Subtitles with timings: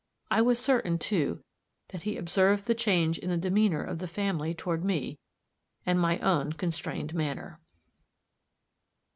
[0.31, 1.43] I was certain, too,
[1.89, 5.19] that he observed the change in the demeanor of the family toward me,
[5.85, 7.59] and my own constrained manner.